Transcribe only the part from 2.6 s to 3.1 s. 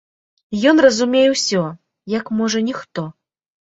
ніхто.